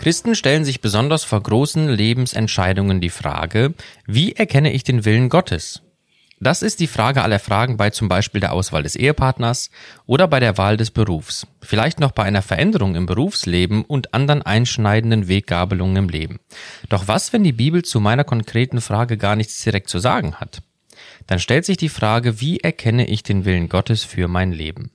Christen 0.00 0.34
stellen 0.34 0.64
sich 0.64 0.80
besonders 0.80 1.24
vor 1.24 1.42
großen 1.42 1.86
Lebensentscheidungen 1.86 3.02
die 3.02 3.10
Frage, 3.10 3.74
wie 4.06 4.32
erkenne 4.32 4.72
ich 4.72 4.82
den 4.82 5.04
Willen 5.04 5.28
Gottes? 5.28 5.82
Das 6.40 6.62
ist 6.62 6.80
die 6.80 6.86
Frage 6.86 7.22
aller 7.22 7.38
Fragen 7.38 7.76
bei 7.76 7.90
zum 7.90 8.08
Beispiel 8.08 8.40
der 8.40 8.52
Auswahl 8.54 8.82
des 8.82 8.96
Ehepartners 8.96 9.68
oder 10.06 10.26
bei 10.26 10.40
der 10.40 10.56
Wahl 10.56 10.78
des 10.78 10.90
Berufs, 10.90 11.46
vielleicht 11.60 12.00
noch 12.00 12.12
bei 12.12 12.22
einer 12.22 12.40
Veränderung 12.40 12.94
im 12.94 13.04
Berufsleben 13.04 13.84
und 13.84 14.14
anderen 14.14 14.40
einschneidenden 14.40 15.28
Weggabelungen 15.28 15.96
im 15.96 16.08
Leben. 16.08 16.40
Doch 16.88 17.06
was, 17.06 17.34
wenn 17.34 17.44
die 17.44 17.52
Bibel 17.52 17.84
zu 17.84 18.00
meiner 18.00 18.24
konkreten 18.24 18.80
Frage 18.80 19.18
gar 19.18 19.36
nichts 19.36 19.62
direkt 19.62 19.90
zu 19.90 19.98
sagen 19.98 20.36
hat? 20.36 20.62
Dann 21.26 21.40
stellt 21.40 21.66
sich 21.66 21.76
die 21.76 21.90
Frage, 21.90 22.40
wie 22.40 22.60
erkenne 22.60 23.06
ich 23.06 23.22
den 23.22 23.44
Willen 23.44 23.68
Gottes 23.68 24.02
für 24.02 24.28
mein 24.28 24.52
Leben? 24.52 24.92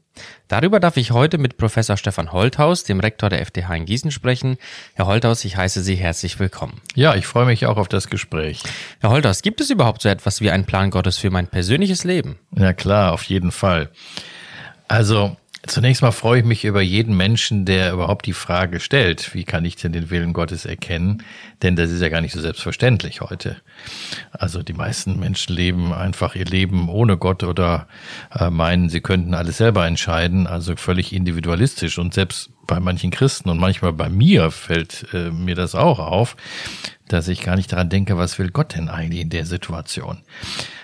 Darüber 0.47 0.79
darf 0.79 0.97
ich 0.97 1.11
heute 1.11 1.37
mit 1.37 1.57
Professor 1.57 1.97
Stefan 1.97 2.31
Holthaus, 2.31 2.83
dem 2.83 2.99
Rektor 2.99 3.29
der 3.29 3.41
FDH 3.41 3.75
in 3.75 3.85
Gießen, 3.85 4.11
sprechen. 4.11 4.57
Herr 4.93 5.07
Holthaus, 5.07 5.43
ich 5.45 5.57
heiße 5.57 5.81
Sie 5.81 5.95
herzlich 5.95 6.39
willkommen. 6.39 6.81
Ja, 6.93 7.15
ich 7.15 7.25
freue 7.27 7.45
mich 7.45 7.65
auch 7.65 7.77
auf 7.77 7.87
das 7.87 8.09
Gespräch. 8.09 8.61
Herr 8.99 9.09
Holthaus, 9.09 9.41
gibt 9.41 9.61
es 9.61 9.69
überhaupt 9.69 10.01
so 10.01 10.09
etwas 10.09 10.41
wie 10.41 10.51
einen 10.51 10.65
Plan 10.65 10.91
Gottes 10.91 11.17
für 11.17 11.31
mein 11.31 11.47
persönliches 11.47 12.03
Leben? 12.03 12.37
Ja 12.55 12.73
klar, 12.73 13.13
auf 13.13 13.23
jeden 13.23 13.51
Fall. 13.51 13.89
Also 14.87 15.35
Zunächst 15.67 16.03
mal 16.03 16.11
freue 16.11 16.39
ich 16.39 16.45
mich 16.45 16.63
über 16.63 16.81
jeden 16.81 17.17
Menschen, 17.17 17.65
der 17.65 17.93
überhaupt 17.93 18.27
die 18.27 18.33
Frage 18.33 18.79
stellt, 18.79 19.33
wie 19.33 19.45
kann 19.45 19.65
ich 19.65 19.75
denn 19.75 19.93
den 19.93 20.11
Willen 20.11 20.33
Gottes 20.33 20.65
erkennen? 20.65 21.23
Denn 21.63 21.75
das 21.75 21.89
ist 21.89 22.01
ja 22.01 22.09
gar 22.09 22.21
nicht 22.21 22.33
so 22.33 22.41
selbstverständlich 22.41 23.21
heute. 23.21 23.57
Also 24.31 24.61
die 24.61 24.73
meisten 24.73 25.19
Menschen 25.19 25.55
leben 25.55 25.91
einfach 25.91 26.35
ihr 26.35 26.45
Leben 26.45 26.87
ohne 26.87 27.17
Gott 27.17 27.43
oder 27.43 27.87
äh, 28.37 28.51
meinen, 28.51 28.89
sie 28.89 29.01
könnten 29.01 29.33
alles 29.33 29.57
selber 29.57 29.87
entscheiden, 29.87 30.45
also 30.45 30.75
völlig 30.75 31.13
individualistisch. 31.13 31.97
Und 31.97 32.13
selbst 32.13 32.51
bei 32.67 32.79
manchen 32.79 33.09
Christen 33.09 33.49
und 33.49 33.59
manchmal 33.59 33.93
bei 33.93 34.09
mir 34.09 34.51
fällt 34.51 35.07
äh, 35.13 35.31
mir 35.31 35.55
das 35.55 35.73
auch 35.73 35.99
auf, 35.99 36.35
dass 37.07 37.27
ich 37.27 37.41
gar 37.41 37.55
nicht 37.55 37.71
daran 37.71 37.89
denke, 37.89 38.17
was 38.17 38.39
will 38.39 38.49
Gott 38.49 38.75
denn 38.75 38.89
eigentlich 38.89 39.21
in 39.21 39.29
der 39.29 39.45
Situation? 39.45 40.19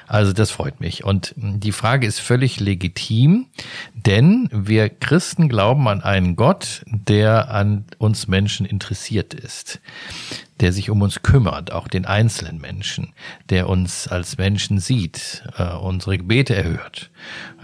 Also 0.07 0.33
das 0.33 0.51
freut 0.51 0.81
mich. 0.81 1.05
Und 1.05 1.33
die 1.37 1.71
Frage 1.71 2.05
ist 2.05 2.19
völlig 2.19 2.59
legitim, 2.59 3.47
denn 3.93 4.49
wir 4.51 4.89
Christen 4.89 5.47
glauben 5.47 5.87
an 5.87 6.01
einen 6.01 6.35
Gott, 6.35 6.83
der 6.85 7.49
an 7.49 7.85
uns 7.97 8.27
Menschen 8.27 8.65
interessiert 8.65 9.33
ist 9.33 9.79
der 10.61 10.71
sich 10.71 10.91
um 10.91 11.01
uns 11.01 11.23
kümmert, 11.23 11.71
auch 11.71 11.87
den 11.87 12.05
einzelnen 12.05 12.61
Menschen, 12.61 13.13
der 13.49 13.67
uns 13.67 14.07
als 14.07 14.37
Menschen 14.37 14.79
sieht, 14.79 15.43
äh, 15.57 15.73
unsere 15.73 16.19
Gebete 16.19 16.55
erhört, 16.55 17.09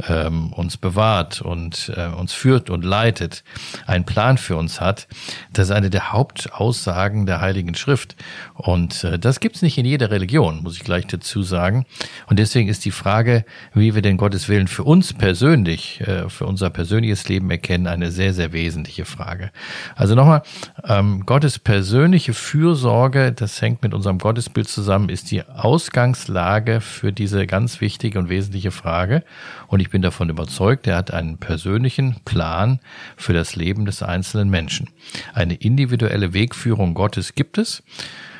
ähm, 0.08 0.52
uns 0.52 0.78
bewahrt 0.78 1.42
und 1.42 1.94
äh, 1.96 2.08
uns 2.08 2.34
führt 2.34 2.72
und 2.72 2.84
leitet, 2.84 3.44
einen 3.86 4.06
Plan 4.06 4.40
für 4.40 4.58
uns 4.58 4.82
hat. 4.82 5.08
Das 5.54 5.70
ist 5.70 5.76
eine 5.76 5.92
der 5.92 6.12
Hauptaussagen 6.12 7.28
der 7.28 7.40
Heiligen 7.40 7.76
Schrift. 7.76 8.16
Und 8.58 9.04
äh, 9.04 9.18
das 9.18 9.40
gibt's 9.40 9.62
nicht 9.62 9.78
in 9.78 9.86
jeder 9.86 10.12
Religion, 10.12 10.64
muss 10.64 10.76
ich 10.76 10.84
gleich 10.84 11.08
dazu 11.08 11.44
sagen. 11.44 11.86
Und 12.28 12.40
deswegen 12.40 12.70
ist 12.70 12.86
die 12.86 12.92
Frage, 12.92 13.46
wie 13.74 13.96
wir 13.96 14.02
den 14.02 14.18
Gottes 14.18 14.50
Willen 14.50 14.68
für 14.68 14.84
uns 14.84 15.14
persönlich, 15.14 16.02
äh, 16.02 16.30
für 16.30 16.46
unser 16.46 16.70
persönliches 16.70 17.28
Leben 17.30 17.50
erkennen, 17.50 17.88
eine 17.88 18.12
sehr, 18.12 18.34
sehr 18.34 18.54
wesentliche 18.54 19.06
Frage. 19.06 19.52
Also 19.96 20.16
nochmal, 20.16 20.42
ähm, 20.88 21.26
Gottes 21.26 21.60
persönliche 21.60 22.34
Fürsorge 22.34 22.98
Sorge, 22.98 23.32
das 23.32 23.62
hängt 23.62 23.84
mit 23.84 23.94
unserem 23.94 24.18
Gottesbild 24.18 24.68
zusammen, 24.68 25.10
ist 25.10 25.30
die 25.32 25.44
Ausgangslage 25.44 26.82
für 26.82 27.14
diese 27.14 27.46
ganz 27.46 27.80
wichtige 27.80 28.18
und 28.18 28.28
wesentliche 28.28 28.72
Frage. 28.72 29.24
Und 29.68 29.82
ich 29.82 29.90
bin 29.90 30.02
davon 30.02 30.30
überzeugt, 30.30 30.88
er 30.88 30.96
hat 30.98 31.12
einen 31.12 31.38
persönlichen 31.38 32.16
Plan 32.26 32.80
für 33.16 33.34
das 33.34 33.56
Leben 33.56 33.86
des 33.86 34.04
einzelnen 34.04 34.50
Menschen. 34.50 34.90
Eine 35.34 35.54
individuelle 35.54 36.34
Wegführung 36.34 36.96
Gottes 36.96 37.36
gibt 37.36 37.58
es. 37.58 37.84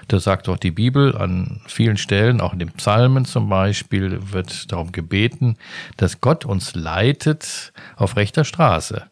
Das 0.08 0.24
sagt 0.24 0.48
auch 0.48 0.58
die 0.58 0.72
Bibel 0.72 1.18
an 1.18 1.60
vielen 1.68 1.98
Stellen, 1.98 2.40
auch 2.40 2.54
in 2.54 2.60
den 2.60 2.72
Psalmen 2.72 3.26
zum 3.26 3.50
Beispiel, 3.50 4.32
wird 4.32 4.72
darum 4.72 4.94
gebeten, 4.94 5.58
dass 5.98 6.22
Gott 6.22 6.46
uns 6.46 6.76
leitet 6.76 7.74
auf 7.98 8.16
rechter 8.16 8.46
Straße 8.46 9.04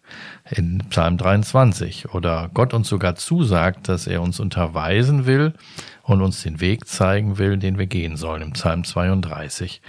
in 0.50 0.80
Psalm 0.90 1.18
23 1.18 2.14
oder 2.14 2.50
Gott 2.54 2.74
uns 2.74 2.88
sogar 2.88 3.16
zusagt, 3.16 3.90
dass 3.90 4.08
er 4.08 4.22
uns 4.22 4.40
unterweisen 4.40 5.26
will 5.26 5.54
und 6.04 6.22
uns 6.22 6.44
den 6.44 6.62
Weg 6.62 6.88
zeigen 6.88 7.38
will, 7.38 7.58
den 7.58 7.78
wir 7.78 7.88
gehen 7.88 8.16
sollen 8.16 8.42
im 8.42 8.54
Psalm 8.54 8.84
32. 8.84 9.82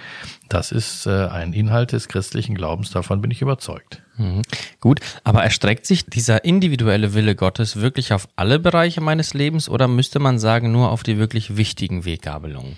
Das 0.48 0.72
ist 0.72 1.06
äh, 1.06 1.26
ein 1.28 1.52
Inhalt 1.52 1.92
des 1.92 2.08
christlichen 2.08 2.54
Glaubens, 2.54 2.90
davon 2.90 3.20
bin 3.20 3.30
ich 3.30 3.42
überzeugt. 3.42 4.02
Mhm. 4.18 4.42
Gut, 4.80 5.00
aber 5.24 5.42
erstreckt 5.42 5.86
sich 5.86 6.06
dieser 6.06 6.44
individuelle 6.44 7.14
Wille 7.14 7.34
Gottes 7.34 7.76
wirklich 7.76 8.12
auf 8.12 8.28
alle 8.36 8.58
Bereiche 8.58 9.00
meines 9.00 9.34
Lebens 9.34 9.68
oder 9.68 9.88
müsste 9.88 10.18
man 10.18 10.38
sagen 10.38 10.72
nur 10.72 10.90
auf 10.90 11.02
die 11.02 11.18
wirklich 11.18 11.56
wichtigen 11.56 12.04
Weggabelungen? 12.04 12.76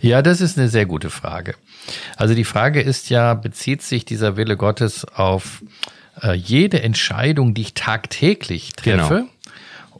Ja, 0.00 0.22
das 0.22 0.40
ist 0.40 0.58
eine 0.58 0.68
sehr 0.68 0.86
gute 0.86 1.10
Frage. 1.10 1.54
Also 2.16 2.34
die 2.34 2.44
Frage 2.44 2.80
ist 2.80 3.10
ja, 3.10 3.34
bezieht 3.34 3.82
sich 3.82 4.04
dieser 4.04 4.36
Wille 4.36 4.56
Gottes 4.56 5.04
auf 5.04 5.62
äh, 6.22 6.32
jede 6.32 6.82
Entscheidung, 6.82 7.54
die 7.54 7.62
ich 7.62 7.74
tagtäglich 7.74 8.72
treffe? 8.72 9.14
Genau. 9.14 9.28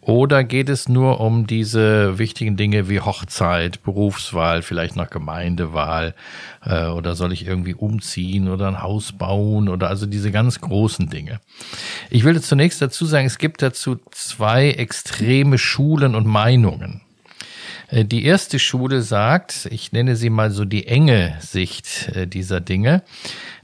Oder 0.08 0.42
geht 0.42 0.70
es 0.70 0.88
nur 0.88 1.20
um 1.20 1.46
diese 1.46 2.18
wichtigen 2.18 2.56
Dinge 2.56 2.88
wie 2.88 3.00
Hochzeit, 3.00 3.82
Berufswahl, 3.82 4.62
vielleicht 4.62 4.96
nach 4.96 5.10
Gemeindewahl 5.10 6.14
äh, 6.64 6.86
oder 6.86 7.14
soll 7.14 7.30
ich 7.34 7.46
irgendwie 7.46 7.74
umziehen 7.74 8.48
oder 8.48 8.68
ein 8.68 8.80
Haus 8.80 9.12
bauen 9.12 9.68
oder 9.68 9.90
also 9.90 10.06
diese 10.06 10.30
ganz 10.30 10.62
großen 10.62 11.10
Dinge. 11.10 11.40
Ich 12.08 12.24
will 12.24 12.40
zunächst 12.40 12.80
dazu 12.80 13.04
sagen, 13.04 13.26
es 13.26 13.36
gibt 13.36 13.60
dazu 13.60 13.98
zwei 14.10 14.70
extreme 14.70 15.58
Schulen 15.58 16.14
und 16.14 16.26
Meinungen. 16.26 17.02
Äh, 17.90 18.06
die 18.06 18.24
erste 18.24 18.58
Schule 18.58 19.02
sagt, 19.02 19.68
ich 19.70 19.92
nenne 19.92 20.16
sie 20.16 20.30
mal 20.30 20.50
so 20.50 20.64
die 20.64 20.86
enge 20.86 21.36
Sicht 21.40 22.08
äh, 22.14 22.26
dieser 22.26 22.62
Dinge 22.62 23.02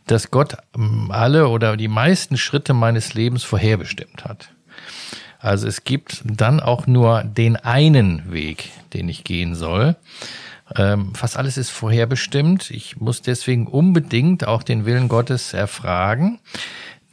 dass 0.07 0.31
Gott 0.31 0.59
ähm, 0.77 1.11
alle 1.11 1.49
oder 1.49 1.79
die 1.79 1.89
meisten 1.89 2.37
Schritte 2.37 2.75
meines 2.75 3.15
Lebens 3.15 3.43
vorherbestimmt 3.43 4.27
hat. 4.27 4.51
Also 5.45 5.69
es 5.69 5.85
gibt 5.85 6.23
dann 6.25 6.59
auch 6.59 6.87
nur 6.87 7.23
den 7.23 7.57
einen 7.57 8.33
Weg, 8.33 8.71
den 8.95 9.11
ich 9.11 9.25
gehen 9.25 9.55
soll. 9.55 9.95
Ähm, 10.75 11.15
fast 11.15 11.37
alles 11.37 11.59
ist 11.59 11.69
vorherbestimmt. 11.69 12.71
Ich 12.71 12.97
muss 12.99 13.21
deswegen 13.21 13.67
unbedingt 13.67 14.47
auch 14.47 14.63
den 14.63 14.87
Willen 14.87 15.09
Gottes 15.09 15.53
erfragen. 15.53 16.41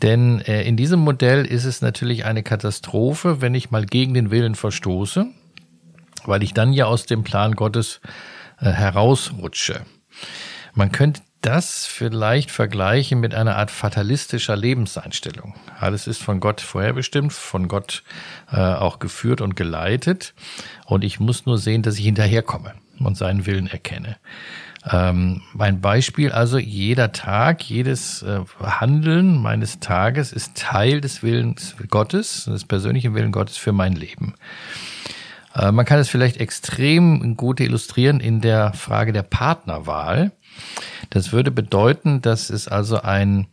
Denn 0.01 0.39
äh, 0.39 0.63
in 0.63 0.77
diesem 0.77 1.01
Modell 1.01 1.45
ist 1.45 1.65
es 1.65 1.81
natürlich 1.81 2.23
eine 2.23 2.41
Katastrophe, 2.41 3.41
wenn 3.41 3.53
ich 3.53 3.69
mal 3.69 3.85
gegen 3.85 4.13
den 4.13 4.31
Willen 4.31 4.55
verstoße, 4.55 5.27
weil 6.23 6.41
ich 6.41 6.53
dann 6.53 6.71
ja 6.71 6.85
aus 6.85 7.05
dem 7.05 7.23
Plan 7.23 7.53
Gottes 7.55 7.99
äh, 8.61 8.71
herausrutsche. 8.71 9.81
Man 10.73 10.93
könnte 10.93 11.21
das 11.41 11.85
vielleicht 11.85 12.51
vergleichen 12.51 13.19
mit 13.19 13.33
einer 13.33 13.57
Art 13.57 13.71
fatalistischer 13.71 14.55
Lebenseinstellung. 14.55 15.55
Alles 15.79 16.07
ist 16.07 16.21
von 16.21 16.39
Gott 16.39 16.61
vorherbestimmt, 16.61 17.33
von 17.33 17.67
Gott 17.67 18.03
äh, 18.51 18.57
auch 18.57 18.99
geführt 18.99 19.41
und 19.41 19.55
geleitet. 19.55 20.33
Und 20.85 21.03
ich 21.03 21.19
muss 21.19 21.45
nur 21.45 21.57
sehen, 21.57 21.81
dass 21.81 21.97
ich 21.97 22.05
hinterherkomme 22.05 22.73
und 22.99 23.17
seinen 23.17 23.45
Willen 23.45 23.67
erkenne. 23.67 24.17
Ähm, 24.89 25.41
mein 25.53 25.79
Beispiel 25.81 26.31
also, 26.31 26.57
jeder 26.57 27.11
Tag, 27.11 27.63
jedes 27.63 28.23
äh, 28.23 28.39
Handeln 28.59 29.39
meines 29.39 29.79
Tages 29.79 30.33
ist 30.33 30.55
Teil 30.55 31.01
des 31.01 31.21
Willens 31.21 31.75
Gottes, 31.89 32.45
des 32.45 32.65
persönlichen 32.65 33.13
Willens 33.13 33.33
Gottes 33.33 33.57
für 33.57 33.73
mein 33.73 33.93
Leben. 33.93 34.33
Äh, 35.55 35.71
man 35.71 35.85
kann 35.85 35.99
es 35.99 36.09
vielleicht 36.09 36.37
extrem 36.37 37.37
gut 37.37 37.59
illustrieren 37.59 38.19
in 38.19 38.41
der 38.41 38.73
Frage 38.73 39.13
der 39.13 39.23
Partnerwahl. 39.23 40.31
Das 41.11 41.33
würde 41.33 41.51
bedeuten, 41.51 42.21
dass 42.21 42.49
es 42.49 42.69
also 42.69 43.01
einen 43.01 43.47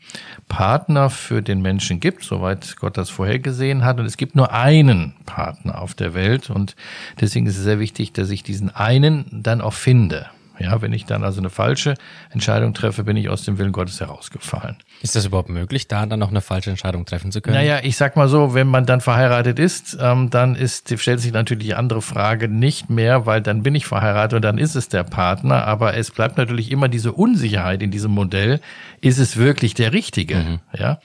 Partner 0.48 1.10
für 1.10 1.42
den 1.42 1.60
Menschen 1.60 1.98
gibt, 1.98 2.22
soweit 2.22 2.76
Gott 2.76 2.96
das 2.96 3.10
vorhergesehen 3.10 3.84
hat. 3.84 3.98
Und 3.98 4.06
es 4.06 4.16
gibt 4.16 4.36
nur 4.36 4.52
einen 4.52 5.14
Partner 5.26 5.82
auf 5.82 5.94
der 5.94 6.14
Welt. 6.14 6.50
Und 6.50 6.76
deswegen 7.20 7.46
ist 7.46 7.58
es 7.58 7.64
sehr 7.64 7.80
wichtig, 7.80 8.12
dass 8.12 8.30
ich 8.30 8.44
diesen 8.44 8.70
einen 8.70 9.26
dann 9.42 9.60
auch 9.60 9.72
finde. 9.72 10.26
Ja, 10.60 10.82
wenn 10.82 10.92
ich 10.92 11.04
dann 11.04 11.24
also 11.24 11.40
eine 11.40 11.50
falsche 11.50 11.94
Entscheidung 12.30 12.74
treffe, 12.74 13.02
bin 13.02 13.16
ich 13.16 13.28
aus 13.28 13.44
dem 13.44 13.58
Willen 13.58 13.72
Gottes 13.72 14.00
herausgefallen. 14.00 14.76
Ist 15.00 15.16
das 15.16 15.24
überhaupt 15.24 15.48
möglich, 15.48 15.88
da 15.88 16.06
dann 16.06 16.18
noch 16.18 16.30
eine 16.30 16.40
falsche 16.40 16.70
Entscheidung 16.70 17.06
treffen 17.06 17.30
zu 17.30 17.40
können? 17.40 17.56
Naja, 17.56 17.80
ich 17.82 17.96
sag 17.96 18.16
mal 18.16 18.28
so, 18.28 18.54
wenn 18.54 18.66
man 18.66 18.84
dann 18.84 19.00
verheiratet 19.00 19.58
ist, 19.58 19.96
ähm, 20.00 20.30
dann 20.30 20.56
ist, 20.56 20.98
stellt 20.98 21.20
sich 21.20 21.32
natürlich 21.32 21.66
die 21.66 21.74
andere 21.74 22.02
Frage 22.02 22.48
nicht 22.48 22.90
mehr, 22.90 23.24
weil 23.24 23.40
dann 23.40 23.62
bin 23.62 23.74
ich 23.74 23.86
verheiratet 23.86 24.36
und 24.36 24.42
dann 24.42 24.58
ist 24.58 24.74
es 24.74 24.88
der 24.88 25.04
Partner, 25.04 25.64
aber 25.66 25.94
es 25.94 26.10
bleibt 26.10 26.36
natürlich 26.36 26.70
immer 26.70 26.88
diese 26.88 27.12
Unsicherheit 27.12 27.82
in 27.82 27.90
diesem 27.90 28.10
Modell, 28.10 28.60
ist 29.00 29.18
es 29.18 29.36
wirklich 29.36 29.74
der 29.74 29.92
Richtige? 29.92 30.36
Mhm. 30.36 30.60
Ja. 30.76 30.98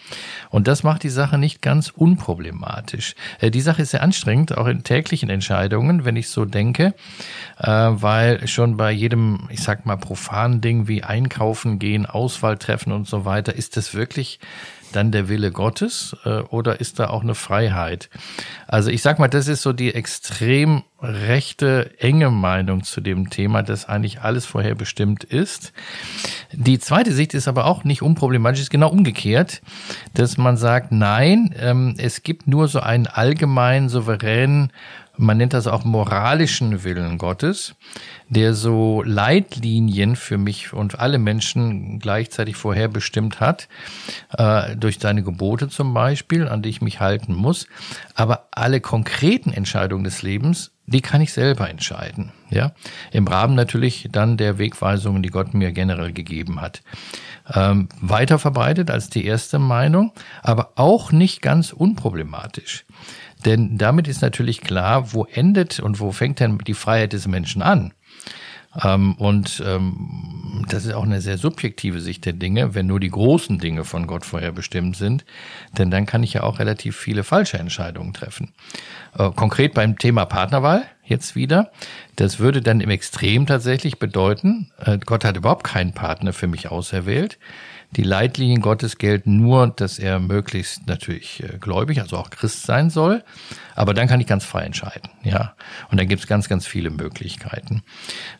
Und 0.49 0.67
das 0.67 0.83
macht 0.83 1.03
die 1.03 1.09
Sache 1.09 1.37
nicht 1.37 1.61
ganz 1.61 1.89
unproblematisch. 1.89 3.15
Äh, 3.39 3.51
die 3.51 3.61
Sache 3.61 3.83
ist 3.83 3.91
sehr 3.91 4.01
anstrengend, 4.01 4.57
auch 4.57 4.67
in 4.67 4.83
täglichen 4.83 5.29
Entscheidungen, 5.29 6.03
wenn 6.05 6.15
ich 6.15 6.29
so 6.29 6.45
denke, 6.45 6.95
äh, 7.59 7.67
weil 7.67 8.47
schon 8.47 8.77
bei 8.77 8.91
jedem 8.91 9.47
ich 9.49 9.61
sag 9.61 9.85
mal, 9.85 9.97
profanen 9.97 10.61
Dingen 10.61 10.87
wie 10.87 11.03
einkaufen 11.03 11.79
gehen, 11.79 12.05
Auswahl 12.05 12.57
treffen 12.57 12.91
und 12.91 13.07
so 13.07 13.25
weiter, 13.25 13.55
ist 13.55 13.77
das 13.77 13.82
wirklich 13.93 14.39
dann 14.93 15.11
der 15.11 15.27
Wille 15.27 15.51
Gottes 15.51 16.15
äh, 16.23 16.41
oder 16.41 16.79
ist 16.79 16.99
da 16.99 17.09
auch 17.09 17.23
eine 17.23 17.35
Freiheit? 17.35 18.09
Also 18.67 18.89
ich 18.89 19.01
sag 19.01 19.19
mal, 19.19 19.27
das 19.27 19.47
ist 19.47 19.61
so 19.61 19.73
die 19.73 19.93
extrem 19.93 20.83
rechte, 21.01 21.91
enge 21.99 22.29
Meinung 22.29 22.83
zu 22.83 23.01
dem 23.01 23.29
Thema, 23.29 23.61
dass 23.61 23.89
eigentlich 23.89 24.21
alles 24.21 24.45
vorherbestimmt 24.45 25.23
ist. 25.23 25.73
Die 26.53 26.79
zweite 26.79 27.11
Sicht 27.11 27.33
ist 27.33 27.47
aber 27.47 27.65
auch 27.65 27.83
nicht 27.83 28.01
unproblematisch, 28.01 28.61
ist 28.61 28.69
genau 28.69 28.89
umgekehrt, 28.89 29.61
dass 30.13 30.37
man 30.37 30.55
sagt, 30.55 30.91
nein, 30.91 31.53
ähm, 31.59 31.95
es 31.97 32.23
gibt 32.23 32.47
nur 32.47 32.67
so 32.67 32.79
einen 32.79 33.07
allgemeinen, 33.07 33.89
souveränen 33.89 34.71
man 35.17 35.37
nennt 35.37 35.53
das 35.53 35.67
auch 35.67 35.83
moralischen 35.85 36.83
Willen 36.83 37.17
Gottes, 37.17 37.75
der 38.29 38.53
so 38.53 39.03
Leitlinien 39.03 40.15
für 40.15 40.37
mich 40.37 40.73
und 40.73 40.99
alle 40.99 41.19
Menschen 41.19 41.99
gleichzeitig 41.99 42.55
vorherbestimmt 42.55 43.39
hat, 43.39 43.67
äh, 44.37 44.75
durch 44.75 44.97
seine 44.99 45.21
Gebote 45.23 45.69
zum 45.69 45.93
Beispiel, 45.93 46.47
an 46.47 46.63
die 46.63 46.69
ich 46.69 46.81
mich 46.81 46.99
halten 46.99 47.35
muss. 47.35 47.67
Aber 48.15 48.47
alle 48.51 48.81
konkreten 48.81 49.53
Entscheidungen 49.53 50.03
des 50.03 50.23
Lebens, 50.23 50.71
die 50.85 51.01
kann 51.01 51.21
ich 51.21 51.31
selber 51.31 51.69
entscheiden. 51.69 52.31
Ja, 52.49 52.73
im 53.11 53.27
Rahmen 53.27 53.55
natürlich 53.55 54.09
dann 54.11 54.37
der 54.37 54.57
Wegweisungen, 54.57 55.23
die 55.23 55.29
Gott 55.29 55.53
mir 55.53 55.71
generell 55.71 56.11
gegeben 56.11 56.59
hat. 56.59 56.81
Ähm, 57.53 57.89
weiter 57.99 58.39
verbreitet 58.39 58.89
als 58.89 59.09
die 59.09 59.25
erste 59.25 59.59
Meinung, 59.59 60.11
aber 60.41 60.71
auch 60.75 61.11
nicht 61.11 61.41
ganz 61.41 61.71
unproblematisch. 61.71 62.85
Denn 63.45 63.77
damit 63.77 64.07
ist 64.07 64.21
natürlich 64.21 64.61
klar, 64.61 65.13
wo 65.13 65.25
endet 65.25 65.79
und 65.79 65.99
wo 65.99 66.11
fängt 66.11 66.39
denn 66.39 66.57
die 66.59 66.73
Freiheit 66.73 67.13
des 67.13 67.27
Menschen 67.27 67.61
an? 67.61 67.93
Ähm, 68.81 69.13
und 69.15 69.61
ähm, 69.65 70.65
das 70.69 70.85
ist 70.85 70.93
auch 70.93 71.03
eine 71.03 71.21
sehr 71.21 71.37
subjektive 71.37 72.01
Sicht 72.01 72.25
der 72.25 72.33
Dinge, 72.33 72.73
wenn 72.73 72.87
nur 72.87 72.99
die 72.99 73.09
großen 73.09 73.59
Dinge 73.59 73.83
von 73.83 74.07
Gott 74.07 74.25
vorher 74.25 74.51
bestimmt 74.51 74.95
sind, 74.95 75.25
denn 75.77 75.91
dann 75.91 76.05
kann 76.05 76.23
ich 76.23 76.33
ja 76.33 76.43
auch 76.43 76.59
relativ 76.59 76.97
viele 76.97 77.23
falsche 77.23 77.59
Entscheidungen 77.59 78.13
treffen. 78.13 78.53
Äh, 79.17 79.29
konkret 79.31 79.73
beim 79.73 79.97
Thema 79.97 80.25
Partnerwahl 80.25 80.85
jetzt 81.05 81.35
wieder, 81.35 81.71
das 82.15 82.39
würde 82.39 82.61
dann 82.61 82.81
im 82.81 82.89
Extrem 82.89 83.45
tatsächlich 83.45 83.99
bedeuten, 83.99 84.71
äh, 84.79 84.97
Gott 84.97 85.25
hat 85.25 85.37
überhaupt 85.37 85.65
keinen 85.65 85.93
Partner 85.93 86.33
für 86.33 86.47
mich 86.47 86.71
auserwählt. 86.71 87.37
Die 87.95 88.03
Leitlinien 88.03 88.61
Gottes 88.61 88.97
gelten 88.97 89.37
nur, 89.37 89.67
dass 89.67 89.99
er 89.99 90.19
möglichst 90.19 90.87
natürlich 90.87 91.43
äh, 91.43 91.57
gläubig, 91.59 92.01
also 92.01 92.17
auch 92.17 92.29
Christ 92.29 92.63
sein 92.63 92.89
soll. 92.89 93.23
Aber 93.75 93.93
dann 93.93 94.07
kann 94.07 94.19
ich 94.19 94.27
ganz 94.27 94.45
frei 94.45 94.63
entscheiden, 94.63 95.09
ja. 95.23 95.55
Und 95.89 95.99
dann 95.99 96.07
gibt 96.07 96.21
es 96.21 96.27
ganz, 96.27 96.49
ganz 96.49 96.65
viele 96.65 96.89
Möglichkeiten. 96.89 97.83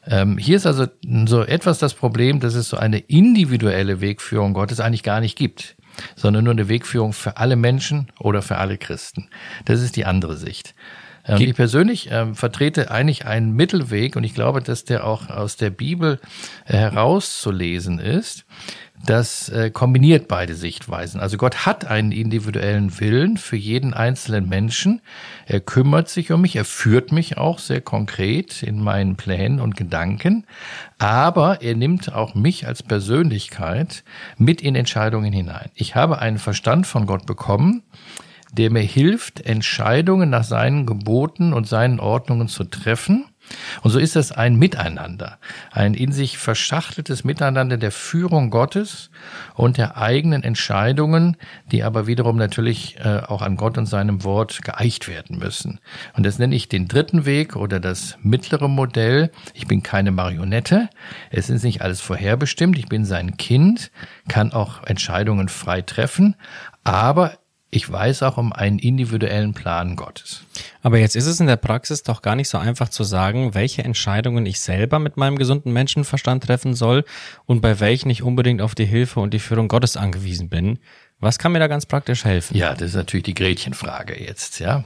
Ähm, 0.05 0.37
hier 0.37 0.57
ist 0.57 0.65
also 0.65 0.87
so 1.25 1.43
etwas 1.43 1.79
das 1.79 1.93
Problem, 1.93 2.39
dass 2.39 2.55
es 2.55 2.69
so 2.69 2.77
eine 2.77 2.99
individuelle 2.99 4.01
Wegführung 4.01 4.53
Gottes 4.53 4.79
eigentlich 4.79 5.03
gar 5.03 5.19
nicht 5.19 5.37
gibt 5.37 5.75
sondern 6.15 6.43
nur 6.43 6.53
eine 6.53 6.69
Wegführung 6.69 7.13
für 7.13 7.37
alle 7.37 7.55
Menschen 7.55 8.11
oder 8.19 8.41
für 8.41 8.57
alle 8.57 8.77
Christen. 8.77 9.29
Das 9.65 9.81
ist 9.81 9.95
die 9.95 10.05
andere 10.05 10.37
Sicht. 10.37 10.75
Ähm, 11.25 11.41
ich 11.41 11.55
persönlich 11.55 12.09
ähm, 12.11 12.35
vertrete 12.35 12.91
eigentlich 12.91 13.25
einen 13.25 13.53
Mittelweg 13.53 14.15
und 14.15 14.23
ich 14.23 14.33
glaube, 14.33 14.61
dass 14.61 14.83
der 14.85 15.05
auch 15.05 15.29
aus 15.29 15.57
der 15.57 15.69
Bibel 15.69 16.19
äh, 16.65 16.77
herauszulesen 16.77 17.99
ist 17.99 18.45
das 19.05 19.49
äh, 19.49 19.69
kombiniert 19.69 20.27
beide 20.27 20.55
Sichtweisen. 20.55 21.19
Also 21.19 21.37
Gott 21.37 21.65
hat 21.65 21.85
einen 21.85 22.11
individuellen 22.11 22.99
Willen 22.99 23.37
für 23.37 23.57
jeden 23.57 23.93
einzelnen 23.93 24.47
Menschen. 24.47 25.01
Er 25.45 25.59
kümmert 25.59 26.07
sich 26.07 26.31
um 26.31 26.41
mich, 26.41 26.55
er 26.55 26.65
führt 26.65 27.11
mich 27.11 27.37
auch 27.37 27.59
sehr 27.59 27.81
konkret 27.81 28.63
in 28.63 28.81
meinen 28.81 29.17
Plänen 29.17 29.59
und 29.59 29.75
Gedanken, 29.75 30.45
aber 30.99 31.61
er 31.61 31.75
nimmt 31.75 32.13
auch 32.13 32.33
mich 32.33 32.65
als 32.65 32.81
Persönlichkeit 32.81 34.03
mit 34.37 34.61
in 34.61 34.75
Entscheidungen 34.75 35.33
hinein. 35.33 35.69
Ich 35.75 35.95
habe 35.95 36.19
einen 36.19 36.37
Verstand 36.37 36.87
von 36.87 37.05
Gott 37.05 37.25
bekommen, 37.25 37.83
der 38.53 38.71
mir 38.71 38.81
hilft, 38.81 39.41
Entscheidungen 39.41 40.29
nach 40.29 40.43
seinen 40.43 40.85
Geboten 40.85 41.53
und 41.53 41.67
seinen 41.67 41.99
Ordnungen 41.99 42.47
zu 42.47 42.63
treffen 42.63 43.25
und 43.81 43.91
so 43.91 43.99
ist 43.99 44.15
es 44.15 44.31
ein 44.31 44.55
Miteinander, 44.55 45.37
ein 45.71 45.93
in 45.93 46.11
sich 46.11 46.37
verschachteltes 46.37 47.23
Miteinander 47.23 47.77
der 47.77 47.91
Führung 47.91 48.49
Gottes 48.49 49.09
und 49.55 49.77
der 49.77 49.97
eigenen 49.97 50.43
Entscheidungen, 50.43 51.35
die 51.71 51.83
aber 51.83 52.07
wiederum 52.07 52.37
natürlich 52.37 52.97
äh, 52.99 53.21
auch 53.27 53.41
an 53.41 53.57
Gott 53.57 53.77
und 53.77 53.85
seinem 53.85 54.23
Wort 54.23 54.61
geeicht 54.61 55.07
werden 55.09 55.39
müssen. 55.39 55.79
Und 56.15 56.25
das 56.25 56.39
nenne 56.39 56.55
ich 56.55 56.69
den 56.69 56.87
dritten 56.87 57.25
Weg 57.25 57.55
oder 57.55 57.79
das 57.79 58.17
mittlere 58.21 58.69
Modell. 58.69 59.31
Ich 59.53 59.67
bin 59.67 59.83
keine 59.83 60.11
Marionette. 60.11 60.89
Es 61.29 61.49
ist 61.49 61.63
nicht 61.63 61.81
alles 61.81 61.99
vorherbestimmt. 61.99 62.77
Ich 62.77 62.87
bin 62.87 63.03
sein 63.03 63.35
Kind, 63.35 63.91
kann 64.29 64.53
auch 64.53 64.83
Entscheidungen 64.83 65.49
frei 65.49 65.81
treffen, 65.81 66.35
aber 66.85 67.33
ich 67.73 67.91
weiß 67.91 68.23
auch 68.23 68.37
um 68.37 68.53
einen 68.53 68.77
individuellen 68.77 69.53
Plan 69.53 69.95
Gottes. 69.95 70.43
Aber 70.83 70.99
jetzt 70.99 71.15
ist 71.15 71.25
es 71.25 71.39
in 71.39 71.47
der 71.47 71.55
Praxis 71.55 72.03
doch 72.03 72.21
gar 72.21 72.35
nicht 72.35 72.47
so 72.49 72.57
einfach 72.57 72.89
zu 72.89 73.03
sagen, 73.03 73.55
welche 73.55 73.83
Entscheidungen 73.83 74.45
ich 74.45 74.61
selber 74.61 74.99
mit 74.99 75.17
meinem 75.17 75.37
gesunden 75.37 75.73
Menschenverstand 75.73 76.43
treffen 76.43 76.75
soll 76.75 77.03
und 77.45 77.61
bei 77.61 77.79
welchen 77.79 78.09
ich 78.09 78.21
unbedingt 78.21 78.61
auf 78.61 78.75
die 78.75 78.85
Hilfe 78.85 79.19
und 79.19 79.33
die 79.33 79.39
Führung 79.39 79.67
Gottes 79.67 79.97
angewiesen 79.97 80.49
bin. 80.49 80.79
Was 81.19 81.39
kann 81.39 81.53
mir 81.53 81.59
da 81.59 81.67
ganz 81.67 81.85
praktisch 81.85 82.25
helfen? 82.25 82.55
Ja, 82.57 82.73
das 82.73 82.89
ist 82.89 82.95
natürlich 82.95 83.23
die 83.23 83.33
Gretchenfrage 83.33 84.21
jetzt, 84.21 84.59
ja. 84.59 84.83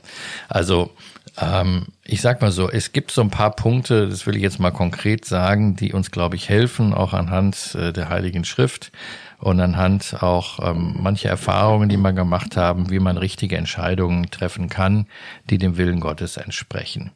Also 0.48 0.92
ähm, 1.40 1.88
ich 2.06 2.22
sag 2.22 2.42
mal 2.42 2.52
so, 2.52 2.70
es 2.70 2.94
gibt 2.94 3.12
so 3.12 3.22
ein 3.22 3.32
paar 3.32 3.56
Punkte, 3.56 4.08
das 4.08 4.26
will 4.26 4.36
ich 4.36 4.44
jetzt 4.44 4.60
mal 4.60 4.72
konkret 4.72 5.26
sagen, 5.26 5.76
die 5.76 5.94
uns, 5.94 6.12
glaube 6.12 6.36
ich, 6.36 6.48
helfen, 6.48 6.94
auch 6.94 7.14
anhand 7.14 7.76
äh, 7.76 7.92
der 7.92 8.10
Heiligen 8.10 8.46
Schrift 8.46 8.92
und 9.40 9.60
anhand 9.60 10.22
auch 10.22 10.60
ähm, 10.68 10.96
mancher 11.00 11.30
Erfahrungen, 11.30 11.90
die 11.90 11.98
man 11.98 12.16
gemacht 12.16 12.58
haben, 12.58 12.90
wie 12.90 13.00
man 13.00 13.18
richtige 13.18 13.58
Entscheidungen 13.58 14.30
treffen 14.32 14.70
kann, 14.70 15.08
die 15.50 15.58
dem 15.58 15.78
Willen 15.78 16.00
Gottes 16.00 16.38
entsprechen. 16.38 17.12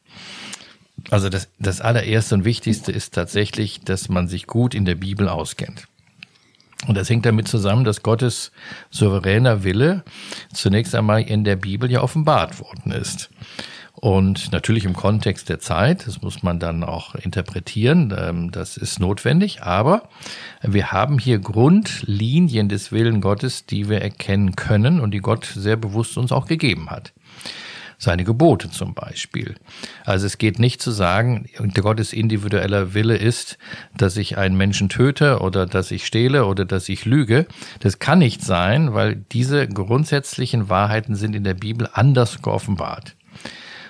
Also 1.09 1.29
das, 1.29 1.50
das 1.57 1.81
allererste 1.81 2.35
und 2.35 2.45
wichtigste 2.45 2.91
ist 2.91 3.13
tatsächlich, 3.13 3.81
dass 3.81 4.09
man 4.09 4.27
sich 4.27 4.45
gut 4.45 4.75
in 4.75 4.85
der 4.85 4.95
Bibel 4.95 5.27
auskennt. 5.27 5.88
Und 6.88 6.95
das 6.95 7.09
hängt 7.09 7.25
damit 7.25 7.47
zusammen, 7.47 7.83
dass 7.83 8.03
Gottes 8.03 8.51
souveräner 8.89 9.63
Wille 9.63 10.03
zunächst 10.53 10.95
einmal 10.95 11.21
in 11.21 11.44
der 11.44 11.56
Bibel 11.56 11.91
ja 11.91 12.01
offenbart 12.01 12.59
worden 12.59 12.91
ist. 12.91 13.29
Und 14.01 14.51
natürlich 14.51 14.86
im 14.86 14.94
Kontext 14.94 15.48
der 15.48 15.59
Zeit, 15.59 16.07
das 16.07 16.24
muss 16.24 16.42
man 16.42 16.59
dann 16.59 16.83
auch 16.83 17.13
interpretieren, 17.13 18.12
ähm, 18.18 18.50
das 18.50 18.75
ist 18.75 19.00
notwendig, 19.00 19.62
aber 19.62 20.09
wir 20.63 20.92
haben 20.92 21.19
hier 21.19 21.38
Grundlinien 21.38 22.68
des 22.68 22.92
Willen 22.92 23.21
Gottes, 23.21 23.68
die 23.68 23.89
wir 23.89 24.01
erkennen 24.01 24.56
können 24.56 25.00
und 25.00 25.12
die 25.12 25.20
Gott 25.20 25.46
sehr 25.46 25.75
bewusst 25.75 26.17
uns 26.17 26.31
auch 26.31 26.48
gegeben 26.48 26.89
hat 26.89 27.13
seine 28.00 28.24
Gebote 28.24 28.72
zum 28.72 28.96
Beispiel. 28.96 29.53
Also 30.05 30.25
es 30.25 30.39
geht 30.39 30.58
nicht 30.58 30.81
zu 30.81 30.89
sagen, 30.89 31.46
Gottes 31.75 32.13
individueller 32.13 32.96
Wille 32.96 33.15
ist, 33.15 33.60
dass 33.96 34.17
ich 34.17 34.39
einen 34.39 34.58
Menschen 34.58 34.89
töte 34.89 35.39
oder 35.39 35.67
dass 35.67 35.91
ich 35.91 36.08
stehle 36.08 36.48
oder 36.48 36.65
dass 36.65 36.89
ich 36.89 37.05
lüge. 37.05 37.46
Das 37.79 38.00
kann 38.00 38.17
nicht 38.17 38.41
sein, 38.41 38.96
weil 38.96 39.17
diese 39.31 39.67
grundsätzlichen 39.67 40.67
Wahrheiten 40.67 41.13
sind 41.13 41.36
in 41.36 41.43
der 41.43 41.53
Bibel 41.53 41.88
anders 41.93 42.41
geoffenbart 42.41 43.15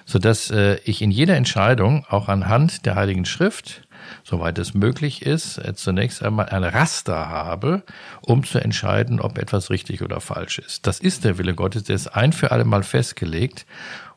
sodass 0.05 0.51
äh, 0.51 0.77
ich 0.85 1.01
in 1.01 1.11
jeder 1.11 1.35
Entscheidung 1.35 2.05
auch 2.09 2.27
anhand 2.27 2.85
der 2.85 2.95
Heiligen 2.95 3.25
Schrift, 3.25 3.83
soweit 4.31 4.57
es 4.59 4.73
möglich 4.73 5.23
ist, 5.23 5.57
äh, 5.57 5.73
zunächst 5.75 6.23
einmal 6.23 6.47
ein 6.47 6.63
Raster 6.63 7.27
habe, 7.27 7.83
um 8.21 8.45
zu 8.45 8.59
entscheiden, 8.59 9.19
ob 9.19 9.37
etwas 9.37 9.69
richtig 9.69 10.01
oder 10.01 10.21
falsch 10.21 10.57
ist. 10.57 10.87
Das 10.87 10.99
ist 10.99 11.25
der 11.25 11.37
Wille 11.37 11.53
Gottes, 11.53 11.83
der 11.83 11.97
ist 11.97 12.07
ein 12.07 12.31
für 12.31 12.51
alle 12.51 12.63
Mal 12.63 12.83
festgelegt 12.83 13.65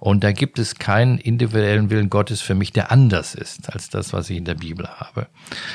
und 0.04 0.22
da 0.22 0.32
gibt 0.32 0.58
es 0.58 0.74
keinen 0.74 1.16
individuellen 1.16 1.88
Willen 1.88 2.10
Gottes 2.10 2.42
für 2.42 2.54
mich, 2.54 2.74
der 2.74 2.92
anders 2.92 3.34
ist 3.34 3.72
als 3.72 3.88
das, 3.88 4.12
was 4.12 4.28
ich 4.28 4.36
in 4.36 4.44
der 4.44 4.54
Bibel 4.54 4.86
habe. 4.86 5.28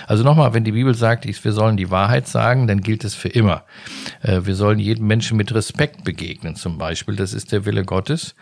Also 0.05 0.23
nochmal, 0.23 0.53
wenn 0.53 0.63
die 0.63 0.73
Bibel 0.73 0.93
sagt, 0.93 1.25
wir 1.25 1.51
sollen 1.51 1.77
die 1.77 1.89
Wahrheit 1.89 2.27
sagen, 2.27 2.67
dann 2.67 2.81
gilt 2.81 3.03
es 3.03 3.15
für 3.15 3.29
immer. 3.29 3.63
Äh, 4.21 4.41
wir 4.43 4.53
sollen 4.53 4.77
jedem 4.77 5.07
Menschen 5.07 5.35
mit 5.35 5.51
Respekt 5.55 6.03
begegnen, 6.03 6.55
zum 6.55 6.77
Beispiel. 6.77 7.15
Das 7.15 7.33
ist 7.33 7.51
der 7.51 7.65
Wille 7.65 7.83
Gottes. 7.83 8.35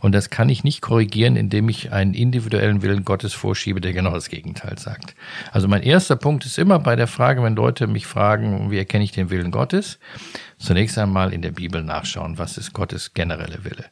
Und 0.00 0.12
das 0.12 0.30
kann 0.30 0.48
ich 0.48 0.64
nicht 0.64 0.80
korrigieren, 0.80 1.36
indem 1.36 1.68
ich 1.68 1.92
einen 1.92 2.14
individuellen 2.14 2.80
Willen 2.80 3.04
Gottes 3.04 3.34
vorschiebe, 3.34 3.82
der 3.82 3.92
genau 3.92 4.12
das 4.12 4.30
Gegenteil 4.30 4.78
sagt. 4.78 5.14
Also 5.52 5.68
mein 5.68 5.82
erster 5.82 6.16
Punkt 6.16 6.44
ist 6.44 6.58
immer 6.58 6.78
bei 6.78 6.96
der 6.96 7.06
Frage, 7.06 7.42
wenn 7.42 7.56
Leute 7.56 7.86
mich 7.86 8.06
fragen, 8.06 8.70
wie 8.70 8.78
erkenne 8.78 9.04
ich 9.04 9.12
den 9.12 9.30
Willen 9.30 9.50
Gottes? 9.50 9.98
Zunächst 10.58 10.98
einmal 10.98 11.32
in 11.32 11.42
der 11.42 11.52
Bibel 11.52 11.82
nachschauen, 11.82 12.38
was 12.38 12.58
ist 12.58 12.72
Gottes 12.72 13.14
generelle 13.14 13.64
Wille. 13.64 13.86